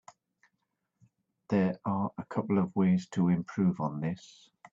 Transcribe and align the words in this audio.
There 1.49 1.77
are 1.85 2.11
a 2.17 2.25
couple 2.25 2.71
ways 2.73 3.07
to 3.09 3.29
improve 3.29 3.79
on 3.79 4.01
this. 4.01 4.49